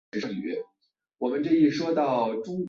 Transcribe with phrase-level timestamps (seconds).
[0.01, 2.57] 苏茂逃到下邳郡和董宪合流。